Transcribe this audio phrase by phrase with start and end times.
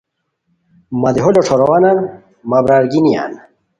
[1.01, 1.97] مہ دیہو لوٹھوروانان
[2.49, 3.31] مہ برار گینیان!